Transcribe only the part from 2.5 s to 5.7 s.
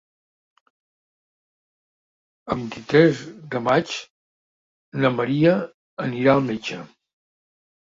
vint-i-tres de maig na Maria